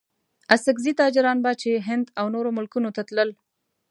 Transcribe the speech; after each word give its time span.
اڅګزي 0.53 0.93
تاجران 1.01 1.37
به 1.43 1.51
چې 1.61 1.69
هند 1.87 2.05
او 2.19 2.25
نورو 2.35 2.49
ملکونو 2.57 2.89
ته 2.95 3.01
تلل. 3.09 3.29